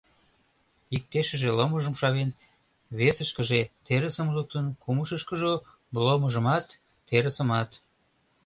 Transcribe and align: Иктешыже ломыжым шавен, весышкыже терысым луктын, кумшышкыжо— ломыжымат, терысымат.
Иктешыже 0.95 1.49
ломыжым 1.57 1.95
шавен, 1.99 2.29
весышкыже 2.97 3.61
терысым 3.85 4.27
луктын, 4.35 4.65
кумшышкыжо— 4.83 5.53
ломыжымат, 6.05 6.65
терысымат. 7.07 7.69